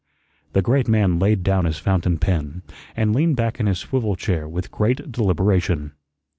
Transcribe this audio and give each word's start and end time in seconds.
The 0.53 0.63
great 0.63 0.87
man 0.87 1.19
laid 1.19 1.43
down 1.43 1.65
his 1.65 1.77
fountain 1.77 2.17
pen 2.17 2.63
and 2.95 3.13
leaned 3.15 3.35
back 3.35 3.59
in 3.59 3.67
his 3.67 3.77
swivel 3.77 4.15
chair 4.15 4.49
with 4.49 4.71
great 4.71 5.11
deliberation. 5.11 5.91